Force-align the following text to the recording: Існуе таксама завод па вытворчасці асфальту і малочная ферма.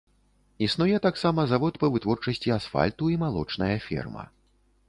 Існуе 0.67 0.97
таксама 1.07 1.45
завод 1.51 1.77
па 1.83 1.87
вытворчасці 1.97 2.55
асфальту 2.57 3.11
і 3.17 3.19
малочная 3.25 3.73
ферма. 3.89 4.23